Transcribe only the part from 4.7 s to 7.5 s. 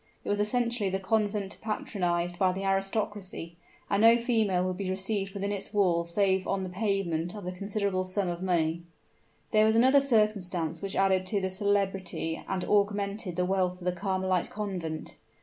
be received within its walls save on the payment of